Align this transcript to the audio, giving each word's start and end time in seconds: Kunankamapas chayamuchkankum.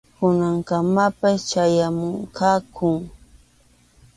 Kunankamapas 0.17 1.37
chayamuchkankum. 1.49 2.97